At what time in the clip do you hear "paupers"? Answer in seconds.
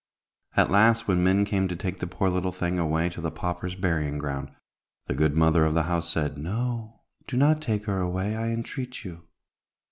3.29-3.75